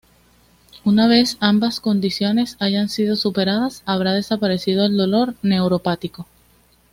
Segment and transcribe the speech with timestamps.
[0.83, 6.25] Una vez ambas condiciones hayan sido superadas, habrá desaparecido el dolor neuropático.